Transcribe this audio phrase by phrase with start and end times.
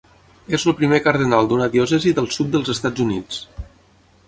[0.57, 3.41] És el primer cardenal d'una diòcesi del sud dels Estats Units.